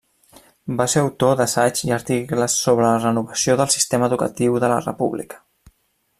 Va 0.77 0.85
ser 0.93 1.01
autor 1.07 1.35
d'assaigs 1.41 1.83
i 1.89 1.93
articles 1.97 2.57
sobre 2.63 2.87
la 2.87 2.97
renovació 3.05 3.59
del 3.61 3.73
sistema 3.77 4.13
educatiu 4.13 4.59
de 4.65 4.73
la 4.75 4.83
República. 4.89 5.41